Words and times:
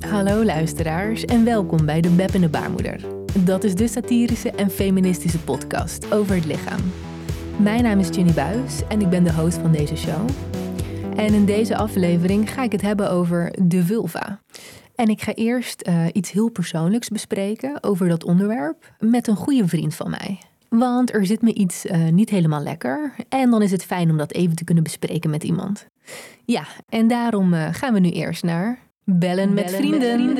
Hallo 0.00 0.44
luisteraars 0.44 1.24
en 1.24 1.44
welkom 1.44 1.86
bij 1.86 2.00
De 2.00 2.08
Beb 2.08 2.34
en 2.34 2.40
de 2.40 2.48
Baarmoeder. 2.48 3.00
Dat 3.44 3.64
is 3.64 3.74
de 3.74 3.88
satirische 3.88 4.50
en 4.50 4.70
feministische 4.70 5.38
podcast 5.38 6.14
over 6.14 6.34
het 6.34 6.44
lichaam. 6.44 6.80
Mijn 7.58 7.82
naam 7.82 7.98
is 7.98 8.08
Ginny 8.10 8.32
Buis 8.32 8.82
en 8.88 9.00
ik 9.00 9.08
ben 9.08 9.24
de 9.24 9.32
host 9.32 9.58
van 9.58 9.72
deze 9.72 9.96
show. 9.96 10.28
En 11.16 11.34
in 11.34 11.44
deze 11.44 11.76
aflevering 11.76 12.50
ga 12.50 12.62
ik 12.62 12.72
het 12.72 12.82
hebben 12.82 13.10
over 13.10 13.54
de 13.62 13.84
vulva. 13.84 14.40
En 14.94 15.08
ik 15.08 15.22
ga 15.22 15.34
eerst 15.34 15.80
eh, 15.80 16.06
iets 16.12 16.30
heel 16.30 16.50
persoonlijks 16.50 17.08
bespreken 17.08 17.82
over 17.82 18.08
dat 18.08 18.24
onderwerp 18.24 18.92
met 18.98 19.26
een 19.26 19.36
goede 19.36 19.68
vriend 19.68 19.94
van 19.94 20.10
mij. 20.10 20.38
Want 20.78 21.12
er 21.12 21.26
zit 21.26 21.42
me 21.42 21.54
iets 21.54 21.86
eh, 21.86 22.08
niet 22.08 22.30
helemaal 22.30 22.62
lekker 22.62 23.14
en 23.28 23.50
dan 23.50 23.62
is 23.62 23.70
het 23.70 23.84
fijn 23.84 24.10
om 24.10 24.16
dat 24.16 24.32
even 24.32 24.56
te 24.56 24.64
kunnen 24.64 24.84
bespreken 24.84 25.30
met 25.30 25.42
iemand. 25.42 25.86
Ja, 26.44 26.66
en 26.88 27.08
daarom 27.08 27.54
eh, 27.54 27.68
gaan 27.72 27.92
we 27.92 28.00
nu 28.00 28.10
eerst 28.10 28.42
naar 28.42 28.78
Bellen, 29.04 29.54
met, 29.54 29.70
vrienden. 29.70 30.36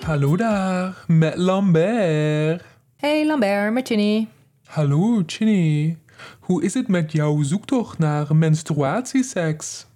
Hallo 0.00 0.36
daar, 0.36 1.04
met 1.06 1.36
Lambert. 1.36 2.64
Hey 2.96 3.26
Lambert, 3.26 3.72
met 3.72 3.86
Ginny. 3.86 4.28
Hallo 4.64 5.22
Ginny. 5.26 5.96
Hoe 6.40 6.62
is 6.62 6.74
het 6.74 6.88
met 6.88 7.12
jouw 7.12 7.42
zoektocht 7.42 7.98
naar 7.98 8.36
menstruatieseks? 8.36 9.86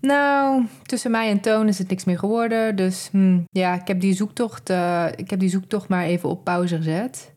Nou, 0.00 0.66
tussen 0.82 1.10
mij 1.10 1.30
en 1.30 1.40
Toon 1.40 1.68
is 1.68 1.78
het 1.78 1.88
niks 1.88 2.04
meer 2.04 2.18
geworden. 2.18 2.76
Dus 2.76 3.08
hm, 3.12 3.40
ja, 3.50 3.80
ik 3.80 3.88
heb, 3.88 4.00
die 4.00 4.14
zoektocht, 4.14 4.70
uh, 4.70 5.06
ik 5.16 5.30
heb 5.30 5.38
die 5.38 5.48
zoektocht 5.48 5.88
maar 5.88 6.04
even 6.04 6.28
op 6.28 6.44
pauze 6.44 6.76
gezet. 6.76 7.32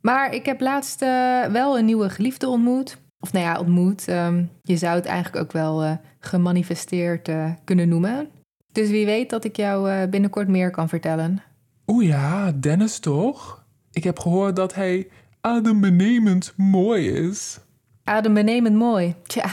Maar 0.00 0.34
ik 0.34 0.46
heb 0.46 0.60
laatst 0.60 1.02
uh, 1.02 1.44
wel 1.44 1.78
een 1.78 1.84
nieuwe 1.84 2.10
geliefde 2.10 2.48
ontmoet. 2.48 2.98
Of 3.20 3.32
nou 3.32 3.44
ja, 3.44 3.58
ontmoet. 3.58 4.08
Um, 4.08 4.50
je 4.62 4.76
zou 4.76 4.96
het 4.96 5.06
eigenlijk 5.06 5.44
ook 5.44 5.52
wel 5.52 5.84
uh, 5.84 5.92
gemanifesteerd 6.20 7.30
kunnen 7.64 7.88
noemen. 7.88 8.28
Dus 8.72 8.88
wie 8.88 9.06
weet 9.06 9.30
dat 9.30 9.44
ik 9.44 9.56
jou 9.56 10.06
binnenkort 10.06 10.48
meer 10.48 10.70
kan 10.70 10.88
vertellen. 10.88 11.42
Oeh 11.86 12.06
ja, 12.06 12.52
Dennis 12.52 12.98
toch? 12.98 13.64
Ik 13.90 14.04
heb 14.04 14.18
gehoord 14.18 14.56
dat 14.56 14.74
hij 14.74 15.08
adembenemend 15.48 16.52
mooi 16.56 17.08
is. 17.08 17.60
Adembenemend 18.04 18.76
mooi? 18.76 19.14
Tja, 19.26 19.44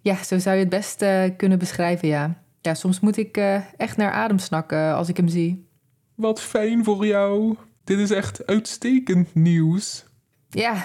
ja, 0.00 0.22
zo 0.22 0.38
zou 0.38 0.56
je 0.56 0.60
het 0.60 0.70
best 0.70 1.02
uh, 1.02 1.24
kunnen 1.36 1.58
beschrijven, 1.58 2.08
ja. 2.08 2.42
Ja, 2.60 2.74
soms 2.74 3.00
moet 3.00 3.16
ik 3.16 3.36
uh, 3.36 3.56
echt 3.76 3.96
naar 3.96 4.12
adem 4.12 4.38
snakken 4.38 4.94
als 4.94 5.08
ik 5.08 5.16
hem 5.16 5.28
zie. 5.28 5.68
Wat 6.14 6.40
fijn 6.40 6.84
voor 6.84 7.06
jou. 7.06 7.56
Dit 7.84 7.98
is 7.98 8.10
echt 8.10 8.46
uitstekend 8.46 9.34
nieuws. 9.34 10.04
Ja, 10.48 10.84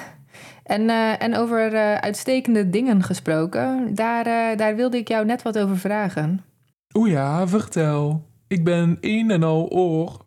en, 0.64 0.82
uh, 0.82 1.22
en 1.22 1.36
over 1.36 1.72
uitstekende 2.02 2.70
dingen 2.70 3.04
gesproken, 3.04 3.96
daar, 3.96 4.58
daar 4.58 4.76
wilde 4.76 4.98
ik 4.98 5.08
jou 5.08 5.26
net 5.26 5.42
wat 5.42 5.60
over 5.60 5.78
vragen. 5.78 6.44
O 6.92 7.06
ja, 7.06 7.48
vertel. 7.48 8.26
Ik 8.48 8.64
ben 8.64 8.98
een 9.02 9.32
en 9.32 9.44
al 9.44 9.70
oor. 9.70 10.27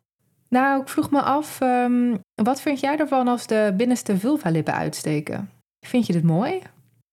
Nou, 0.51 0.81
ik 0.81 0.89
vroeg 0.89 1.11
me 1.11 1.23
af, 1.23 1.61
um, 1.61 2.19
wat 2.35 2.61
vind 2.61 2.81
jij 2.81 2.99
ervan 2.99 3.29
als 3.29 3.47
de 3.47 3.75
binnenste 3.77 4.19
vulvalippen 4.19 4.75
uitsteken? 4.75 5.51
Vind 5.87 6.07
je 6.07 6.13
dit 6.13 6.23
mooi? 6.23 6.63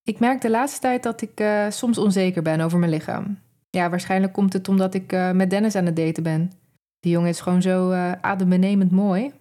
Ik 0.03 0.19
merk 0.19 0.41
de 0.41 0.49
laatste 0.49 0.79
tijd 0.79 1.03
dat 1.03 1.21
ik 1.21 1.39
uh, 1.39 1.69
soms 1.69 1.97
onzeker 1.97 2.41
ben 2.41 2.59
over 2.59 2.79
mijn 2.79 2.91
lichaam. 2.91 3.39
Ja, 3.69 3.89
waarschijnlijk 3.89 4.33
komt 4.33 4.53
het 4.53 4.67
omdat 4.67 4.93
ik 4.93 5.13
uh, 5.13 5.31
met 5.31 5.49
Dennis 5.49 5.75
aan 5.75 5.85
het 5.85 5.95
daten 5.95 6.23
ben. 6.23 6.51
Die 6.99 7.11
jongen 7.11 7.29
is 7.29 7.39
gewoon 7.39 7.61
zo 7.61 7.91
uh, 7.91 8.11
adembenemend 8.21 8.91
mooi. 8.91 9.31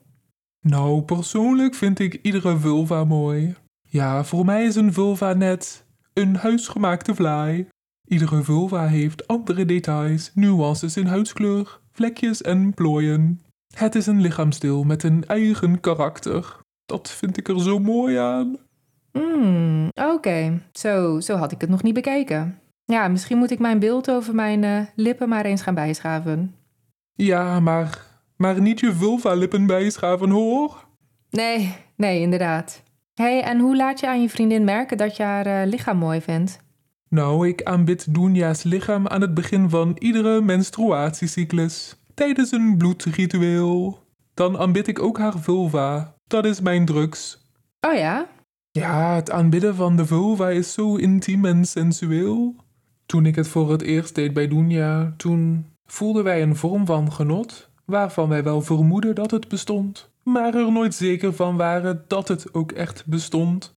Nou, 0.60 1.02
persoonlijk 1.02 1.74
vind 1.74 1.98
ik 1.98 2.18
iedere 2.22 2.58
vulva 2.58 3.04
mooi. 3.04 3.54
Ja, 3.88 4.24
voor 4.24 4.44
mij 4.44 4.64
is 4.64 4.74
een 4.74 4.92
vulva 4.92 5.32
net 5.32 5.84
een 6.12 6.36
huisgemaakte 6.36 7.14
vlaai. 7.14 7.68
Iedere 8.08 8.42
vulva 8.42 8.86
heeft 8.86 9.26
andere 9.26 9.64
details, 9.64 10.30
nuances 10.34 10.96
in 10.96 11.06
huidskleur, 11.06 11.80
vlekjes 11.92 12.42
en 12.42 12.74
plooien. 12.74 13.40
Het 13.76 13.94
is 13.94 14.06
een 14.06 14.20
lichaamsdeel 14.20 14.84
met 14.84 15.02
een 15.02 15.24
eigen 15.26 15.80
karakter. 15.80 16.56
Dat 16.86 17.10
vind 17.10 17.36
ik 17.36 17.48
er 17.48 17.60
zo 17.60 17.78
mooi 17.78 18.16
aan. 18.16 18.56
Hmm, 19.12 19.88
oké. 19.94 20.62
Zo, 20.72 21.20
zo 21.20 21.36
had 21.36 21.52
ik 21.52 21.60
het 21.60 21.70
nog 21.70 21.82
niet 21.82 21.94
bekeken. 21.94 22.58
Ja, 22.84 23.08
misschien 23.08 23.38
moet 23.38 23.50
ik 23.50 23.58
mijn 23.58 23.78
beeld 23.78 24.10
over 24.10 24.34
mijn 24.34 24.62
uh, 24.62 24.80
lippen 24.94 25.28
maar 25.28 25.44
eens 25.44 25.62
gaan 25.62 25.74
bijschaven. 25.74 26.54
Ja, 27.14 27.60
maar, 27.60 28.06
maar 28.36 28.60
niet 28.60 28.80
je 28.80 28.92
vulva-lippen 28.92 29.66
bijschaven, 29.66 30.30
hoor. 30.30 30.86
Nee, 31.30 31.76
nee, 31.96 32.20
inderdaad. 32.20 32.82
hey, 33.14 33.42
en 33.42 33.58
hoe 33.58 33.76
laat 33.76 34.00
je 34.00 34.08
aan 34.08 34.22
je 34.22 34.28
vriendin 34.28 34.64
merken 34.64 34.96
dat 34.96 35.16
je 35.16 35.22
haar 35.22 35.46
uh, 35.46 35.70
lichaam 35.70 35.96
mooi 35.96 36.20
vindt? 36.20 36.58
Nou, 37.08 37.48
ik 37.48 37.62
aanbid 37.62 38.14
Doenja's 38.14 38.62
lichaam 38.62 39.06
aan 39.06 39.20
het 39.20 39.34
begin 39.34 39.70
van 39.70 39.96
iedere 39.98 40.40
menstruatiecyclus. 40.40 41.96
Tijdens 42.16 42.52
een 42.52 42.76
bloedritueel. 42.78 43.98
Dan 44.34 44.58
aanbid 44.58 44.86
ik 44.86 45.02
ook 45.02 45.18
haar 45.18 45.38
vulva. 45.38 46.14
Dat 46.26 46.44
is 46.44 46.60
mijn 46.60 46.84
drugs. 46.84 47.38
Oh 47.80 47.94
ja? 47.94 48.26
Ja, 48.70 49.14
het 49.14 49.30
aanbidden 49.30 49.74
van 49.74 49.96
de 49.96 50.06
vulva 50.06 50.50
is 50.50 50.72
zo 50.72 50.96
intiem 50.96 51.44
en 51.44 51.64
sensueel. 51.64 52.54
Toen 53.06 53.26
ik 53.26 53.34
het 53.34 53.48
voor 53.48 53.70
het 53.70 53.82
eerst 53.82 54.14
deed 54.14 54.32
bij 54.32 54.48
Dunja, 54.48 55.14
toen 55.16 55.66
voelden 55.86 56.24
wij 56.24 56.42
een 56.42 56.56
vorm 56.56 56.86
van 56.86 57.12
genot, 57.12 57.70
waarvan 57.84 58.28
wij 58.28 58.42
wel 58.42 58.62
vermoeden 58.62 59.14
dat 59.14 59.30
het 59.30 59.48
bestond, 59.48 60.10
maar 60.22 60.54
er 60.54 60.72
nooit 60.72 60.94
zeker 60.94 61.32
van 61.32 61.56
waren 61.56 62.04
dat 62.08 62.28
het 62.28 62.54
ook 62.54 62.72
echt 62.72 63.06
bestond. 63.06 63.72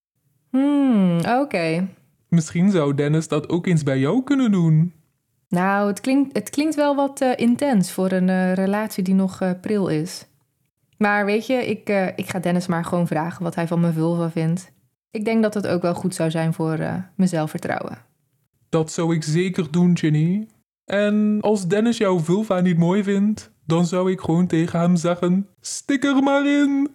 Hmm, 0.50 1.20
oké. 1.26 1.88
Misschien 2.28 2.72
zou 2.72 2.94
Dennis 2.94 3.28
dat 3.28 3.50
ook 3.50 3.68
eens 3.68 3.84
bij 3.84 4.00
jou 4.00 4.24
kunnen 4.24 4.52
doen. 4.52 4.94
Nou, 5.50 5.88
het 5.88 6.02
klinkt, 6.02 6.38
het 6.38 6.50
klinkt 6.50 6.76
wel 6.76 6.96
wat 6.96 7.22
uh, 7.22 7.32
intens 7.36 7.92
voor 7.92 8.12
een 8.12 8.28
uh, 8.28 8.54
relatie 8.54 9.04
die 9.04 9.14
nog 9.14 9.42
uh, 9.42 9.52
pril 9.62 9.88
is. 9.88 10.26
Maar 10.98 11.26
weet 11.26 11.48
je, 11.48 11.54
ik, 11.54 11.90
ik 12.16 12.30
ga 12.30 12.40
Dennis 12.40 12.68
maar 12.68 12.86
gewoon 12.86 13.08
vragen 13.08 13.44
wat 13.44 13.56
hij 13.56 13.68
van 13.68 13.80
mijn 13.80 13.94
vulva 13.94 14.30
vindt. 14.30 14.72
Ik 15.12 15.26
denk 15.26 15.44
dat 15.44 15.54
het 15.54 15.68
ook 15.68 15.82
wel 15.82 15.94
goed 15.94 16.16
zou 16.16 16.32
zijn 16.32 16.54
voor 16.54 16.78
mijn 17.16 17.30
zelfvertrouwen. 17.30 17.98
Dat 18.70 18.92
zou 18.92 19.16
ik 19.16 19.24
zeker 19.24 19.72
doen, 19.72 19.94
Jenny. 19.94 20.48
En 20.86 21.38
als 21.42 21.68
Dennis 21.68 21.98
jouw 21.98 22.20
vulva 22.20 22.60
niet 22.60 22.78
mooi 22.78 23.04
vindt, 23.04 23.52
dan 23.66 23.86
zou 23.86 24.12
ik 24.12 24.20
gewoon 24.20 24.48
tegen 24.48 24.80
hem 24.80 24.96
zeggen: 24.96 25.48
stik 25.62 26.04
er 26.04 26.24
maar 26.24 26.48
in. 26.48 26.90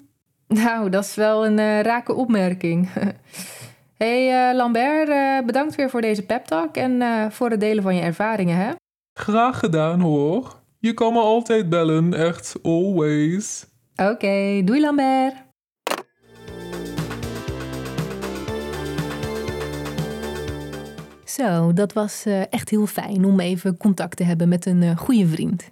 Nou, 0.48 0.90
dat 0.90 1.04
is 1.04 1.14
wel 1.14 1.46
een 1.46 1.82
rake 1.82 2.14
opmerking. 2.14 2.88
hey 4.02 4.50
uh, 4.50 4.56
Lambert, 4.56 5.46
bedankt 5.46 5.74
weer 5.74 5.90
voor 5.90 6.00
deze 6.00 6.22
pep 6.22 6.44
talk 6.44 6.76
en 6.76 7.02
voor 7.32 7.50
het 7.50 7.60
delen 7.60 7.82
van 7.82 7.94
je 7.94 8.02
ervaringen, 8.02 8.56
hè? 8.56 8.70
Graag 9.14 9.58
gedaan 9.58 10.00
hoor. 10.00 10.60
Je 10.78 10.94
kan 10.94 11.12
me 11.12 11.18
altijd 11.18 11.68
bellen, 11.68 12.14
echt 12.14 12.56
always. 12.62 13.66
Oké, 13.96 14.10
okay, 14.10 14.64
doei 14.64 14.80
Lambert. 14.80 15.34
Zo, 21.24 21.72
dat 21.72 21.92
was 21.92 22.24
echt 22.50 22.68
heel 22.68 22.86
fijn 22.86 23.24
om 23.24 23.40
even 23.40 23.76
contact 23.76 24.16
te 24.16 24.24
hebben 24.24 24.48
met 24.48 24.66
een 24.66 24.96
goede 24.96 25.26
vriend. 25.26 25.70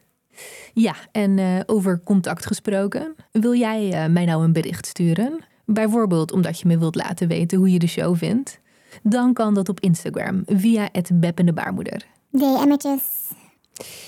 Ja, 0.73 0.95
en 1.13 1.63
over 1.67 2.01
contact 2.05 2.47
gesproken, 2.47 3.15
wil 3.33 3.55
jij 3.55 4.09
mij 4.09 4.25
nou 4.25 4.45
een 4.45 4.53
bericht 4.53 4.87
sturen? 4.87 5.50
Bijvoorbeeld 5.73 6.33
omdat 6.33 6.61
je 6.61 6.67
me 6.67 6.79
wilt 6.79 6.95
laten 6.95 7.29
weten 7.29 7.59
hoe 7.59 7.73
je 7.73 7.79
de 7.79 7.87
show 7.87 8.17
vindt? 8.17 8.61
Dan 9.03 9.33
kan 9.33 9.55
dat 9.55 9.69
op 9.69 9.81
Instagram 9.81 10.43
via 10.47 10.89
het 10.93 11.11
Beppende 11.15 11.53
Baarmoeder. 11.53 12.07
DM'tjes. 12.31 13.31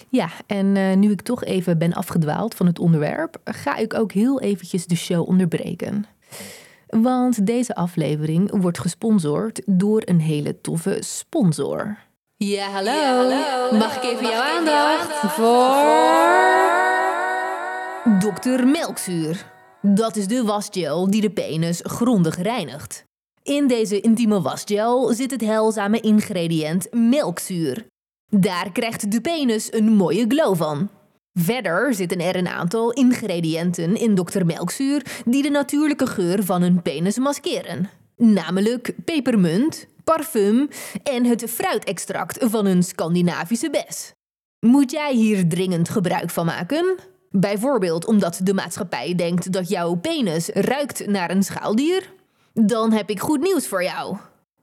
Ja, 0.08 0.28
en 0.46 0.98
nu 0.98 1.10
ik 1.10 1.20
toch 1.20 1.44
even 1.44 1.78
ben 1.78 1.92
afgedwaald 1.92 2.54
van 2.54 2.66
het 2.66 2.78
onderwerp, 2.78 3.40
ga 3.44 3.76
ik 3.76 3.94
ook 3.94 4.12
heel 4.12 4.40
eventjes 4.40 4.86
de 4.86 4.96
show 4.96 5.28
onderbreken. 5.28 6.06
Want 6.86 7.46
deze 7.46 7.74
aflevering 7.74 8.50
wordt 8.60 8.78
gesponsord 8.78 9.62
door 9.66 10.02
een 10.04 10.20
hele 10.20 10.60
toffe 10.60 10.96
sponsor. 11.00 11.98
Ja, 12.36 12.68
hallo. 12.70 13.78
Mag 13.78 13.96
ik 13.96 14.10
even 14.10 14.26
jouw 14.26 14.42
aandacht 14.42 15.32
voor... 15.32 16.00
Dr. 18.18 18.66
Melkzuur. 18.66 19.51
Dat 19.84 20.16
is 20.16 20.26
de 20.26 20.44
wasgel 20.44 21.10
die 21.10 21.20
de 21.20 21.30
penis 21.30 21.80
grondig 21.82 22.36
reinigt. 22.36 23.04
In 23.42 23.66
deze 23.66 24.00
intieme 24.00 24.42
wasgel 24.42 25.12
zit 25.12 25.30
het 25.30 25.40
heilzame 25.40 26.00
ingrediënt 26.00 26.88
melkzuur. 26.90 27.86
Daar 28.28 28.72
krijgt 28.72 29.10
de 29.10 29.20
penis 29.20 29.72
een 29.72 29.92
mooie 29.92 30.24
glow 30.28 30.56
van. 30.56 30.88
Verder 31.32 31.94
zitten 31.94 32.20
er 32.20 32.36
een 32.36 32.48
aantal 32.48 32.92
ingrediënten 32.92 33.96
in 33.96 34.14
Dr. 34.14 34.44
Melkzuur 34.44 35.22
die 35.24 35.42
de 35.42 35.50
natuurlijke 35.50 36.06
geur 36.06 36.44
van 36.44 36.62
een 36.62 36.82
penis 36.82 37.18
maskeren. 37.18 37.90
Namelijk 38.16 38.94
pepermunt, 39.04 39.86
parfum 40.04 40.68
en 41.02 41.24
het 41.24 41.50
fruitextract 41.50 42.38
van 42.40 42.66
een 42.66 42.82
Scandinavische 42.82 43.70
bes. 43.70 44.12
Moet 44.66 44.90
jij 44.90 45.14
hier 45.14 45.48
dringend 45.48 45.88
gebruik 45.88 46.30
van 46.30 46.46
maken? 46.46 46.96
Bijvoorbeeld 47.32 48.06
omdat 48.06 48.40
de 48.42 48.54
maatschappij 48.54 49.14
denkt 49.14 49.52
dat 49.52 49.68
jouw 49.68 49.94
penis 49.94 50.48
ruikt 50.48 51.06
naar 51.06 51.30
een 51.30 51.42
schaaldier? 51.42 52.12
Dan 52.52 52.92
heb 52.92 53.10
ik 53.10 53.20
goed 53.20 53.40
nieuws 53.40 53.66
voor 53.66 53.82
jou. 53.82 54.16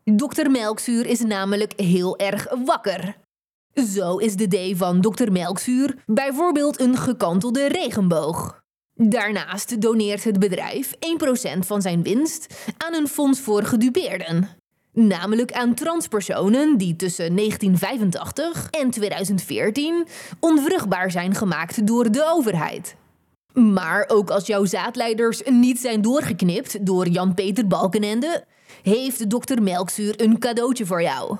Dr. 0.03 0.49
Melkzuur 0.49 1.05
is 1.05 1.19
namelijk 1.19 1.73
heel 1.79 2.17
erg 2.17 2.47
wakker. 2.65 3.15
Zo 3.73 4.17
is 4.17 4.35
de 4.35 4.47
D 4.47 4.77
van 4.77 5.01
Dr. 5.01 5.31
Melkzuur 5.31 5.95
bijvoorbeeld 6.05 6.79
een 6.79 6.97
gekantelde 6.97 7.67
regenboog. 7.67 8.59
Daarnaast 8.93 9.81
doneert 9.81 10.23
het 10.23 10.39
bedrijf 10.39 10.93
1% 11.55 11.59
van 11.59 11.81
zijn 11.81 12.03
winst 12.03 12.73
aan 12.77 12.93
een 12.93 13.07
fonds 13.07 13.39
voor 13.39 13.63
gedupeerden. 13.63 14.58
Namelijk 15.07 15.51
aan 15.51 15.73
transpersonen 15.73 16.77
die 16.77 16.95
tussen 16.95 17.35
1985 17.35 18.67
en 18.69 18.89
2014 18.89 20.07
onvruchtbaar 20.39 21.11
zijn 21.11 21.35
gemaakt 21.35 21.87
door 21.87 22.11
de 22.11 22.25
overheid. 22.25 22.95
Maar 23.53 24.05
ook 24.07 24.29
als 24.29 24.47
jouw 24.47 24.65
zaadleiders 24.65 25.41
niet 25.45 25.79
zijn 25.79 26.01
doorgeknipt 26.01 26.85
door 26.85 27.07
Jan-Peter 27.07 27.67
Balkenende, 27.67 28.45
heeft 28.81 29.29
dokter 29.29 29.61
Melkzuur 29.61 30.21
een 30.21 30.39
cadeautje 30.39 30.85
voor 30.85 31.01
jou. 31.01 31.37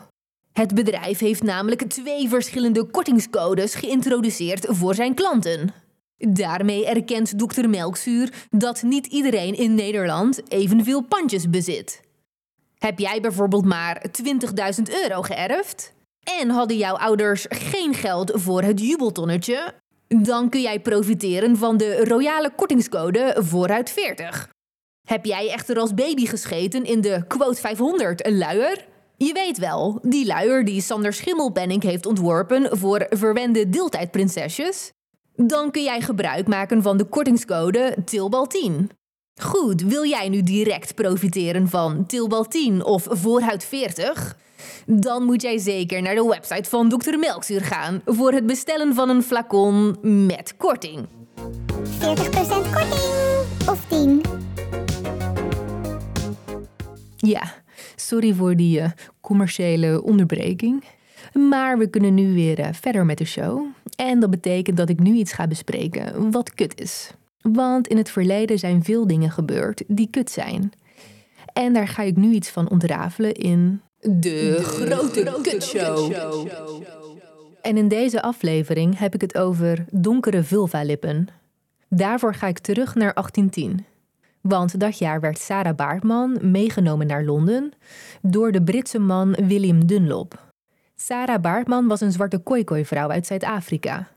Het 0.53 0.73
bedrijf 0.73 1.19
heeft 1.19 1.43
namelijk 1.43 1.89
twee 1.89 2.29
verschillende 2.29 2.83
kortingscodes 2.83 3.75
geïntroduceerd 3.75 4.65
voor 4.69 4.95
zijn 4.95 5.13
klanten. 5.13 5.73
Daarmee 6.17 6.87
erkent 6.87 7.39
dokter 7.39 7.69
Melkzuur 7.69 8.33
dat 8.49 8.83
niet 8.83 9.07
iedereen 9.07 9.57
in 9.57 9.75
Nederland 9.75 10.51
evenveel 10.51 11.01
pandjes 11.01 11.49
bezit. 11.49 12.07
Heb 12.79 12.99
jij 12.99 13.21
bijvoorbeeld 13.21 13.65
maar 13.65 14.05
20.000 14.21 14.93
euro 15.03 15.21
geërfd? 15.21 15.93
En 16.39 16.49
hadden 16.49 16.77
jouw 16.77 16.95
ouders 16.95 17.45
geen 17.49 17.93
geld 17.93 18.31
voor 18.33 18.61
het 18.61 18.79
jubeltonnetje? 18.79 19.73
Dan 20.07 20.49
kun 20.49 20.61
jij 20.61 20.79
profiteren 20.79 21.57
van 21.57 21.77
de 21.77 22.05
royale 22.05 22.51
kortingscode 22.55 23.35
vooruit 23.39 23.89
40. 23.89 24.49
Heb 25.07 25.25
jij 25.25 25.49
echter 25.49 25.79
als 25.79 25.93
baby 25.93 26.25
gescheten 26.25 26.83
in 26.83 27.01
de 27.01 27.23
quote 27.27 27.61
500 27.61 28.29
luier? 28.29 28.85
Je 29.17 29.33
weet 29.33 29.57
wel, 29.57 29.99
die 30.01 30.25
luier 30.25 30.65
die 30.65 30.81
Sander 30.81 31.13
Schimmelpenning 31.13 31.83
heeft 31.83 32.05
ontworpen 32.05 32.77
voor 32.77 33.05
verwende 33.09 33.69
deeltijdprinsesjes? 33.69 34.91
Dan 35.35 35.71
kun 35.71 35.83
jij 35.83 36.01
gebruik 36.01 36.47
maken 36.47 36.81
van 36.81 36.97
de 36.97 37.05
kortingscode 37.05 37.95
TILBAL10. 38.05 38.98
Goed, 39.39 39.81
wil 39.81 40.05
jij 40.05 40.29
nu 40.29 40.43
direct 40.43 40.95
profiteren 40.95 41.67
van 41.67 42.05
Tilbal 42.05 42.43
10 42.43 42.83
of 42.83 43.07
Voorhuid 43.09 43.63
40? 43.63 44.37
Dan 44.85 45.23
moet 45.23 45.41
jij 45.41 45.57
zeker 45.57 46.01
naar 46.01 46.15
de 46.15 46.27
website 46.27 46.69
van 46.69 46.89
Dr. 46.89 47.17
Melkzuur 47.17 47.61
gaan 47.61 48.01
voor 48.05 48.31
het 48.31 48.45
bestellen 48.45 48.93
van 48.93 49.09
een 49.09 49.23
flacon 49.23 49.97
met 50.25 50.57
korting. 50.57 50.97
40% 50.97 51.07
korting 52.73 52.93
of 53.67 53.85
10. 53.87 54.21
Ja, 57.15 57.53
sorry 57.95 58.33
voor 58.33 58.55
die 58.55 58.79
uh, 58.79 58.85
commerciële 59.21 60.03
onderbreking. 60.03 60.83
Maar 61.33 61.77
we 61.77 61.89
kunnen 61.89 62.13
nu 62.13 62.33
weer 62.33 62.59
uh, 62.59 62.67
verder 62.71 63.05
met 63.05 63.17
de 63.17 63.25
show. 63.25 63.65
En 63.95 64.19
dat 64.19 64.29
betekent 64.29 64.77
dat 64.77 64.89
ik 64.89 64.99
nu 64.99 65.13
iets 65.15 65.33
ga 65.33 65.47
bespreken 65.47 66.31
wat 66.31 66.53
kut 66.53 66.81
is. 66.81 67.11
Want 67.41 67.87
in 67.87 67.97
het 67.97 68.09
verleden 68.09 68.59
zijn 68.59 68.83
veel 68.83 69.07
dingen 69.07 69.31
gebeurd 69.31 69.83
die 69.87 70.07
kut 70.09 70.31
zijn. 70.31 70.71
En 71.53 71.73
daar 71.73 71.87
ga 71.87 72.03
ik 72.03 72.15
nu 72.15 72.31
iets 72.31 72.49
van 72.49 72.69
ontrafelen 72.69 73.33
in 73.33 73.81
de, 73.99 74.59
grote, 74.61 75.39
kutshow. 75.41 76.13
En 77.61 77.77
in 77.77 77.87
deze 77.87 78.21
aflevering 78.21 78.97
heb 78.97 79.13
ik 79.13 79.21
het 79.21 79.37
over 79.37 79.85
donkere 79.91 80.43
vulva-lippen. 80.43 81.27
Daarvoor 81.89 82.33
ga 82.33 82.47
ik 82.47 82.59
terug 82.59 82.95
naar 82.95 83.13
1810. 83.13 83.85
Want 84.41 84.79
dat 84.79 84.97
jaar 84.97 85.19
werd 85.19 85.39
Sarah 85.39 85.75
Baartman 85.75 86.37
meegenomen 86.41 87.07
naar 87.07 87.23
Londen 87.23 87.71
door 88.21 88.51
de 88.51 88.63
Britse 88.63 88.99
man 88.99 89.31
William 89.31 89.85
Dunlop. 89.85 90.47
Sarah 90.95 91.41
Baartman 91.41 91.87
was 91.87 92.01
een 92.01 92.11
zwarte 92.11 92.37
kooikooivrouw 92.37 93.09
uit 93.09 93.27
Zuid-Afrika. 93.27 94.07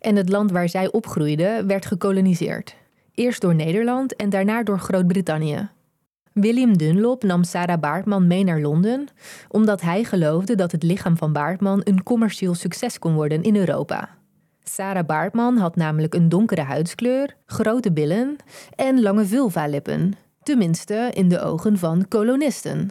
En 0.00 0.16
het 0.16 0.28
land 0.28 0.50
waar 0.50 0.68
zij 0.68 0.92
opgroeide 0.92 1.64
werd 1.66 1.86
gekoloniseerd. 1.86 2.76
Eerst 3.14 3.40
door 3.40 3.54
Nederland 3.54 4.16
en 4.16 4.30
daarna 4.30 4.62
door 4.62 4.78
Groot-Brittannië. 4.78 5.68
William 6.32 6.76
Dunlop 6.76 7.22
nam 7.22 7.44
Sarah 7.44 7.80
Baartman 7.80 8.26
mee 8.26 8.44
naar 8.44 8.60
Londen, 8.60 9.08
omdat 9.48 9.80
hij 9.80 10.04
geloofde 10.04 10.54
dat 10.54 10.72
het 10.72 10.82
lichaam 10.82 11.16
van 11.16 11.32
Baartman 11.32 11.80
een 11.84 12.02
commercieel 12.02 12.54
succes 12.54 12.98
kon 12.98 13.14
worden 13.14 13.42
in 13.42 13.56
Europa. 13.56 14.08
Sarah 14.62 15.06
Baartman 15.06 15.56
had 15.56 15.76
namelijk 15.76 16.14
een 16.14 16.28
donkere 16.28 16.62
huidskleur, 16.62 17.36
grote 17.46 17.92
billen 17.92 18.36
en 18.74 19.02
lange 19.02 19.24
vulva-lippen, 19.24 20.12
tenminste 20.42 21.10
in 21.12 21.28
de 21.28 21.40
ogen 21.40 21.78
van 21.78 22.08
kolonisten. 22.08 22.90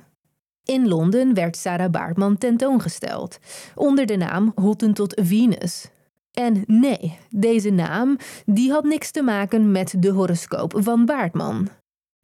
In 0.63 0.87
Londen 0.87 1.33
werd 1.33 1.57
Sarah 1.57 1.91
Baartman 1.91 2.37
tentoongesteld, 2.37 3.39
onder 3.75 4.05
de 4.05 4.17
naam 4.17 4.51
Hottentot 4.55 5.21
Venus. 5.23 5.89
En 6.31 6.63
nee, 6.67 7.17
deze 7.29 7.69
naam 7.69 8.17
die 8.45 8.71
had 8.71 8.83
niks 8.83 9.11
te 9.11 9.21
maken 9.21 9.71
met 9.71 9.95
de 9.97 10.09
horoscoop 10.09 10.73
van 10.77 11.05
Baartman. 11.05 11.67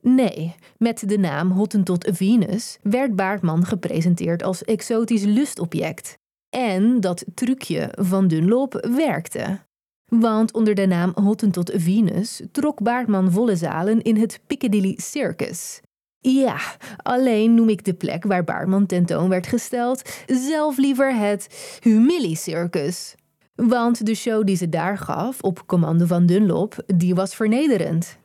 Nee, 0.02 0.56
met 0.78 1.10
de 1.10 1.18
naam 1.18 1.52
Hottentot 1.52 2.10
Venus 2.12 2.78
werd 2.82 3.16
Baartman 3.16 3.66
gepresenteerd 3.66 4.44
als 4.44 4.64
exotisch 4.64 5.24
lustobject. 5.24 6.18
En 6.50 7.00
dat 7.00 7.26
trucje 7.34 7.94
van 8.00 8.28
Dunlop 8.28 8.88
werkte. 8.96 9.60
Want 10.06 10.54
onder 10.54 10.76
de 10.76 10.86
naam 10.86 11.12
Hottentot 11.16 11.72
Venus 11.76 12.42
trok 12.52 12.82
Baartman 12.82 13.32
volle 13.32 13.56
zalen 13.56 14.02
in 14.02 14.18
het 14.18 14.40
Piccadilly 14.48 14.94
Circus. 14.98 15.82
Ja, 16.20 16.58
alleen 16.98 17.54
noem 17.54 17.70
ik 17.70 17.84
de 17.84 17.94
plek 17.94 18.24
waar 18.24 18.44
Baartman 18.44 18.86
tentoon 18.86 19.30
werd 19.30 19.48
gesteld 19.48 20.02
zelf 20.26 20.78
liever 20.78 21.16
het 21.16 21.78
Humilly 21.82 22.34
Circus. 22.34 23.16
Want 23.56 24.06
de 24.06 24.16
show 24.16 24.46
die 24.46 24.56
ze 24.56 24.70
daar 24.70 24.98
gaf, 24.98 25.42
op 25.42 25.64
commando 25.66 26.06
van 26.06 26.26
Dunlop, 26.26 26.84
die 26.86 27.16
was 27.16 27.36
vernederend. 27.36 28.18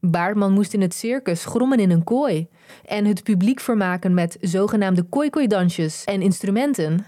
Baartman 0.00 0.52
moest 0.52 0.74
in 0.74 0.80
het 0.80 0.94
circus 0.94 1.44
grommen 1.44 1.78
in 1.78 1.90
een 1.90 2.04
kooi 2.04 2.48
en 2.84 3.04
het 3.04 3.22
publiek 3.22 3.60
vermaken 3.60 4.14
met 4.14 4.36
zogenaamde 4.40 5.02
kooi-kooi-dansjes 5.02 6.04
en 6.04 6.22
instrumenten. 6.22 7.06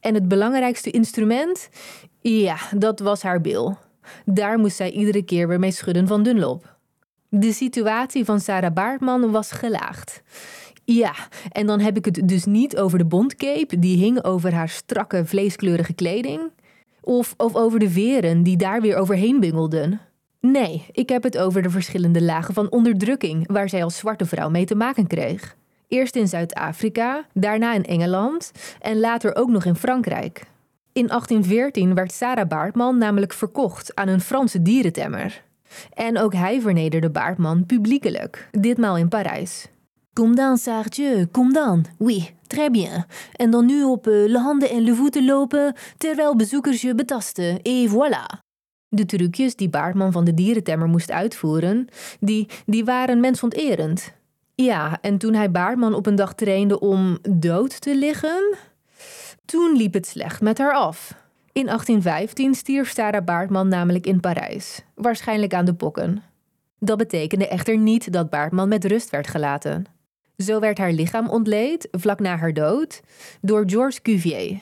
En 0.00 0.14
het 0.14 0.28
belangrijkste 0.28 0.90
instrument? 0.90 1.68
Ja, 2.20 2.56
dat 2.76 3.00
was 3.00 3.22
haar 3.22 3.40
bil. 3.40 3.78
Daar 4.24 4.58
moest 4.58 4.76
zij 4.76 4.90
iedere 4.90 5.22
keer 5.22 5.48
weer 5.48 5.58
mee 5.58 5.70
schudden 5.70 6.06
van 6.06 6.22
Dunlop. 6.22 6.76
De 7.28 7.52
situatie 7.52 8.24
van 8.24 8.40
Sarah 8.40 8.72
Baartman 8.72 9.30
was 9.30 9.52
gelaagd. 9.52 10.22
Ja, 10.84 11.14
en 11.48 11.66
dan 11.66 11.80
heb 11.80 11.96
ik 11.96 12.04
het 12.04 12.28
dus 12.28 12.44
niet 12.44 12.76
over 12.76 12.98
de 12.98 13.04
bondcape 13.04 13.78
die 13.78 13.96
hing 13.96 14.24
over 14.24 14.54
haar 14.54 14.68
strakke 14.68 15.24
vleeskleurige 15.24 15.92
kleding. 15.92 16.40
Of, 17.04 17.34
of 17.36 17.54
over 17.54 17.78
de 17.78 17.90
veren 17.90 18.42
die 18.42 18.56
daar 18.56 18.80
weer 18.80 18.96
overheen 18.96 19.40
bungelden. 19.40 20.00
Nee, 20.40 20.86
ik 20.92 21.08
heb 21.08 21.22
het 21.22 21.38
over 21.38 21.62
de 21.62 21.70
verschillende 21.70 22.22
lagen 22.22 22.54
van 22.54 22.70
onderdrukking 22.70 23.52
waar 23.52 23.68
zij 23.68 23.84
als 23.84 23.96
zwarte 23.96 24.26
vrouw 24.26 24.50
mee 24.50 24.64
te 24.64 24.74
maken 24.74 25.06
kreeg. 25.06 25.56
Eerst 25.88 26.16
in 26.16 26.28
Zuid-Afrika, 26.28 27.26
daarna 27.34 27.74
in 27.74 27.84
Engeland 27.84 28.52
en 28.80 29.00
later 29.00 29.36
ook 29.36 29.48
nog 29.48 29.64
in 29.64 29.76
Frankrijk. 29.76 30.44
In 30.92 31.06
1814 31.06 31.94
werd 31.94 32.12
Sarah 32.12 32.48
Baartman 32.48 32.98
namelijk 32.98 33.32
verkocht 33.32 33.94
aan 33.94 34.08
een 34.08 34.20
Franse 34.20 34.62
dierentemmer. 34.62 35.42
En 35.94 36.18
ook 36.18 36.34
hij 36.34 36.60
vernederde 36.60 37.10
Baartman 37.10 37.66
publiekelijk, 37.66 38.48
ditmaal 38.50 38.96
in 38.96 39.08
Parijs. 39.08 39.68
Kom 40.14 40.34
dan, 40.34 40.58
Sartre, 40.58 41.28
kom 41.30 41.52
dan. 41.52 41.84
Oui, 41.98 42.30
très 42.46 42.70
bien. 42.70 43.06
En 43.32 43.50
dan 43.50 43.66
nu 43.66 43.84
op 43.84 44.06
uh, 44.06 44.28
le 44.28 44.38
handen 44.38 44.70
en 44.70 44.82
le 44.82 44.94
voeten 44.94 45.24
lopen 45.24 45.74
terwijl 45.96 46.36
bezoekers 46.36 46.80
je 46.80 46.94
betasten. 46.94 47.62
Et 47.62 47.90
voilà. 47.90 48.38
De 48.88 49.06
trucjes 49.06 49.56
die 49.56 49.68
Baartman 49.68 50.12
van 50.12 50.24
de 50.24 50.34
dierentemmer 50.34 50.88
moest 50.88 51.10
uitvoeren, 51.10 51.88
die, 52.20 52.48
die 52.66 52.84
waren 52.84 53.20
mensonterend. 53.20 54.12
Ja, 54.54 54.98
en 55.00 55.18
toen 55.18 55.34
hij 55.34 55.50
Baartman 55.50 55.94
op 55.94 56.06
een 56.06 56.14
dag 56.14 56.34
trainde 56.34 56.80
om 56.80 57.18
dood 57.30 57.80
te 57.80 57.96
liggen, 57.96 58.56
toen 59.44 59.76
liep 59.76 59.94
het 59.94 60.06
slecht 60.06 60.40
met 60.40 60.58
haar 60.58 60.74
af. 60.74 61.14
In 61.52 61.66
1815 61.66 62.54
stierf 62.54 62.90
Sarah 62.90 63.24
Baartman 63.24 63.68
namelijk 63.68 64.06
in 64.06 64.20
Parijs, 64.20 64.82
waarschijnlijk 64.94 65.54
aan 65.54 65.64
de 65.64 65.74
pokken. 65.74 66.22
Dat 66.78 66.98
betekende 66.98 67.48
echter 67.48 67.78
niet 67.78 68.12
dat 68.12 68.30
Baartman 68.30 68.68
met 68.68 68.84
rust 68.84 69.10
werd 69.10 69.26
gelaten. 69.26 69.86
Zo 70.36 70.60
werd 70.60 70.78
haar 70.78 70.92
lichaam 70.92 71.28
ontleed, 71.28 71.88
vlak 71.90 72.20
na 72.20 72.36
haar 72.36 72.52
dood, 72.52 73.00
door 73.40 73.62
Georges 73.66 74.02
Cuvier. 74.02 74.60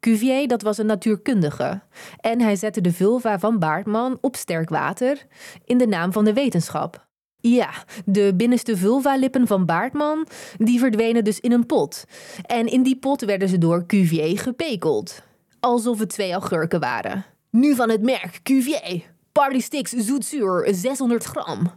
Cuvier 0.00 0.48
dat 0.48 0.62
was 0.62 0.78
een 0.78 0.86
natuurkundige 0.86 1.80
en 2.20 2.40
hij 2.40 2.56
zette 2.56 2.80
de 2.80 2.92
vulva 2.92 3.38
van 3.38 3.58
Baartman 3.58 4.18
op 4.20 4.36
sterk 4.36 4.68
water 4.68 5.26
in 5.64 5.78
de 5.78 5.86
naam 5.86 6.12
van 6.12 6.24
de 6.24 6.32
wetenschap. 6.32 7.06
Ja, 7.40 7.70
de 8.04 8.34
binnenste 8.34 8.76
vulva-lippen 8.76 9.46
van 9.46 9.66
Baartman 9.66 10.26
die 10.56 10.78
verdwenen 10.78 11.24
dus 11.24 11.40
in 11.40 11.52
een 11.52 11.66
pot. 11.66 12.04
En 12.42 12.66
in 12.66 12.82
die 12.82 12.96
pot 12.96 13.20
werden 13.20 13.48
ze 13.48 13.58
door 13.58 13.86
Cuvier 13.86 14.38
gepekeld. 14.38 15.22
Alsof 15.60 15.98
het 15.98 16.08
twee 16.08 16.32
augurken 16.32 16.80
waren. 16.80 17.24
Nu 17.50 17.74
van 17.74 17.90
het 17.90 18.02
merk 18.02 18.40
Cuvier. 18.42 19.02
Partysticks 19.32 19.90
zoetzuur 19.90 20.68
600 20.70 21.24
gram. 21.24 21.72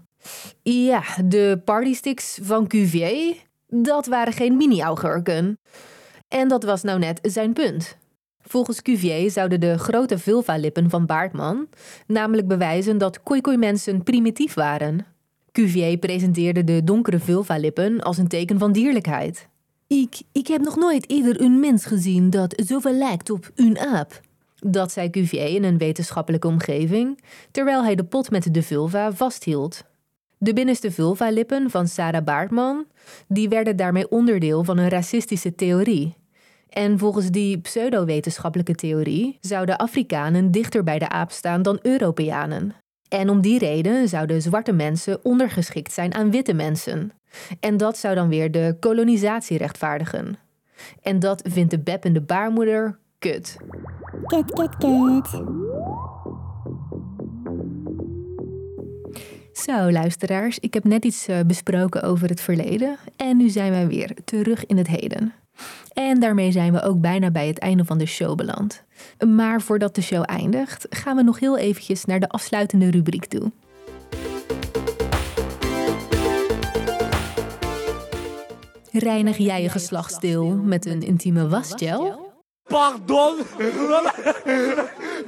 Ja, 0.61 1.03
de 1.25 1.61
partysticks 1.65 2.39
van 2.41 2.67
Cuvier, 2.67 3.35
dat 3.67 4.05
waren 4.05 4.33
geen 4.33 4.57
mini-augurken. 4.57 5.59
En 6.27 6.47
dat 6.47 6.63
was 6.63 6.81
nou 6.81 6.99
net 6.99 7.19
zijn 7.21 7.53
punt. 7.53 7.97
Volgens 8.41 8.81
Cuvier 8.81 9.31
zouden 9.31 9.59
de 9.59 9.77
grote 9.77 10.17
vulva-lippen 10.17 10.89
van 10.89 11.05
Baartman 11.05 11.67
namelijk 12.07 12.47
bewijzen 12.47 12.97
dat 12.97 13.23
koikoi-mensen 13.23 14.03
primitief 14.03 14.53
waren. 14.53 15.05
Cuvier 15.51 15.97
presenteerde 15.97 16.63
de 16.63 16.83
donkere 16.83 17.19
vulva-lippen 17.19 18.01
als 18.01 18.17
een 18.17 18.27
teken 18.27 18.59
van 18.59 18.71
dierlijkheid. 18.71 19.47
Ik, 19.87 20.21
ik 20.31 20.47
heb 20.47 20.61
nog 20.61 20.75
nooit 20.75 21.09
eerder 21.09 21.41
een 21.41 21.59
mens 21.59 21.85
gezien 21.85 22.29
dat 22.29 22.63
zoveel 22.65 22.93
lijkt 22.93 23.29
op 23.29 23.51
een 23.55 23.79
aap. 23.79 24.21
Dat 24.55 24.91
zei 24.91 25.09
Cuvier 25.09 25.47
in 25.47 25.63
een 25.63 25.77
wetenschappelijke 25.77 26.47
omgeving, 26.47 27.23
terwijl 27.51 27.83
hij 27.83 27.95
de 27.95 28.03
pot 28.03 28.29
met 28.29 28.53
de 28.53 28.63
vulva 28.63 29.11
vasthield. 29.11 29.83
De 30.43 30.53
binnenste 30.53 30.91
vulva-lippen 30.91 31.69
van 31.69 31.87
Sarah 31.87 32.23
Baartman, 32.23 32.85
die 33.27 33.49
werden 33.49 33.75
daarmee 33.75 34.09
onderdeel 34.09 34.63
van 34.63 34.77
een 34.77 34.89
racistische 34.89 35.55
theorie. 35.55 36.15
En 36.69 36.99
volgens 36.99 37.29
die 37.29 37.59
pseudo-wetenschappelijke 37.59 38.75
theorie 38.75 39.37
zouden 39.41 39.77
Afrikanen 39.77 40.51
dichter 40.51 40.83
bij 40.83 40.99
de 40.99 41.09
aap 41.09 41.31
staan 41.31 41.61
dan 41.61 41.79
Europeanen. 41.81 42.75
En 43.07 43.29
om 43.29 43.41
die 43.41 43.59
reden 43.59 44.07
zouden 44.09 44.41
zwarte 44.41 44.71
mensen 44.71 45.25
ondergeschikt 45.25 45.93
zijn 45.93 46.13
aan 46.13 46.31
witte 46.31 46.53
mensen. 46.53 47.11
En 47.59 47.77
dat 47.77 47.97
zou 47.97 48.15
dan 48.15 48.29
weer 48.29 48.51
de 48.51 48.77
kolonisatie 48.79 49.57
rechtvaardigen. 49.57 50.37
En 51.01 51.19
dat 51.19 51.41
vindt 51.49 51.71
de 51.71 51.79
beppende 51.79 52.21
baarmoeder 52.21 52.99
kut. 53.19 53.57
Kut, 54.25 54.51
kut, 54.51 54.77
kut. 54.77 55.43
Zo, 59.61 59.91
luisteraars, 59.91 60.59
ik 60.59 60.73
heb 60.73 60.83
net 60.83 61.05
iets 61.05 61.27
eh, 61.27 61.39
besproken 61.45 62.03
over 62.03 62.29
het 62.29 62.41
verleden 62.41 62.97
en 63.15 63.37
nu 63.37 63.49
zijn 63.49 63.71
we 63.71 63.87
weer 63.87 64.15
terug 64.25 64.65
in 64.65 64.77
het 64.77 64.87
heden. 64.87 65.33
En 65.93 66.19
daarmee 66.19 66.51
zijn 66.51 66.73
we 66.73 66.81
ook 66.81 67.01
bijna 67.01 67.31
bij 67.31 67.47
het 67.47 67.59
einde 67.59 67.85
van 67.85 67.97
de 67.97 68.05
show 68.05 68.35
beland. 68.35 68.83
Maar 69.27 69.61
voordat 69.61 69.95
de 69.95 70.01
show 70.01 70.23
eindigt, 70.25 70.85
gaan 70.89 71.15
we 71.15 71.23
nog 71.23 71.39
heel 71.39 71.57
eventjes 71.57 72.05
naar 72.05 72.19
de 72.19 72.29
afsluitende 72.29 72.91
rubriek 72.91 73.25
toe. 73.25 73.51
Reinig 78.91 79.37
jij 79.37 79.61
je 79.61 79.69
geslachtsdeel 79.69 80.55
met 80.55 80.85
een 80.85 81.01
intieme 81.01 81.47
wasgel? 81.47 82.31
Pardon? 82.63 83.35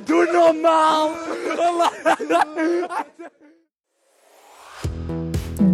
Doe 0.05 0.29
normaal! 0.31 1.11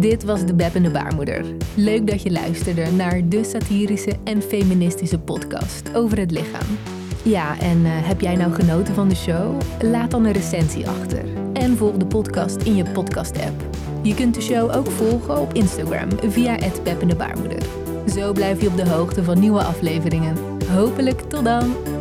Dit 0.00 0.24
was 0.24 0.46
de 0.46 0.54
Beppende 0.54 0.90
Baarmoeder. 0.90 1.44
Leuk 1.74 2.06
dat 2.06 2.22
je 2.22 2.30
luisterde 2.30 2.90
naar 2.90 3.28
de 3.28 3.44
satirische 3.44 4.12
en 4.24 4.42
feministische 4.42 5.18
podcast 5.18 5.94
over 5.94 6.18
het 6.18 6.30
lichaam. 6.30 6.66
Ja, 7.22 7.58
en 7.58 7.84
eh, 7.84 7.90
heb 7.92 8.20
jij 8.20 8.36
nou 8.36 8.52
genoten 8.52 8.94
van 8.94 9.08
de 9.08 9.14
show? 9.14 9.60
Laat 9.80 10.10
dan 10.10 10.24
een 10.24 10.32
recensie 10.32 10.88
achter. 10.88 11.24
En 11.52 11.76
volg 11.76 11.96
de 11.96 12.06
podcast 12.06 12.62
in 12.62 12.76
je 12.76 12.84
podcast-app. 12.84 13.62
Je 14.02 14.14
kunt 14.14 14.34
de 14.34 14.40
show 14.40 14.76
ook 14.76 14.90
volgen 14.90 15.38
op 15.38 15.54
Instagram 15.54 16.08
via 16.30 16.52
het 16.52 16.80
Beppende 16.84 17.16
Baarmoeder. 17.16 17.62
Zo 18.14 18.32
blijf 18.32 18.60
je 18.60 18.68
op 18.68 18.76
de 18.76 18.88
hoogte 18.88 19.24
van 19.24 19.40
nieuwe 19.40 19.62
afleveringen. 19.62 20.36
Hopelijk 20.74 21.20
tot 21.20 21.44
dan! 21.44 21.99